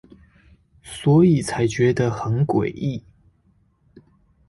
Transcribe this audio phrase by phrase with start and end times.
[0.81, 3.03] 所以才覺得很詭異